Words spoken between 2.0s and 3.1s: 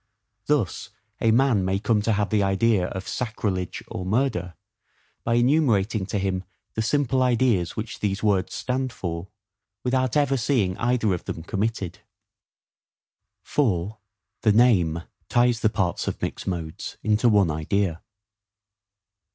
to have the idea of